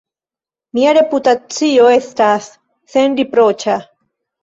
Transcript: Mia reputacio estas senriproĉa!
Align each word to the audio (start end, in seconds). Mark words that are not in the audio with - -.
Mia 0.77 0.93
reputacio 0.99 1.87
estas 1.99 2.51
senriproĉa! 2.97 3.81